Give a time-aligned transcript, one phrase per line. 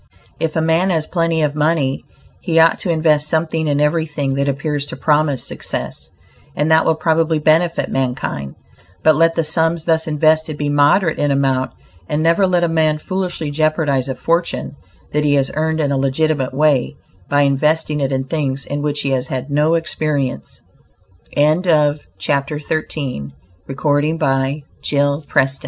[0.39, 2.01] If a man has plenty of money,
[2.41, 6.09] he ought to invest something in everything that appears to promise success,
[6.55, 8.55] and that will probably benefit mankind;
[9.03, 11.73] but let the sums thus invested be moderate in amount,
[12.09, 14.75] and never let a man foolishly jeopardize a fortune
[15.13, 16.95] that he has earned in a legitimate way,
[17.29, 20.61] by investing it in things in which he has had no experience.
[21.35, 23.29] DON'T INDORSE WITHOUT SECURITY
[23.69, 23.93] I hold
[24.23, 25.51] that no man